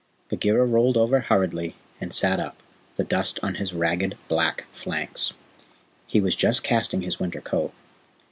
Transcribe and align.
Bagheera 0.29 0.65
rolled 0.65 0.97
over 0.97 1.19
hurriedly 1.19 1.75
and 1.99 2.11
sat 2.11 2.39
up, 2.39 2.57
the 2.95 3.03
dust 3.03 3.39
on 3.43 3.53
his 3.61 3.71
ragged 3.71 4.17
black 4.27 4.65
flanks. 4.71 5.33
(He 6.07 6.19
was 6.19 6.35
just 6.35 6.63
casting 6.63 7.03
his 7.03 7.19
winter 7.19 7.39
coat.) 7.39 7.71